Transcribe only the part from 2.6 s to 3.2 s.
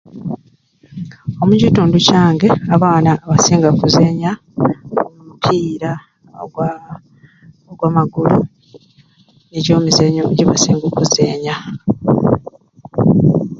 abaana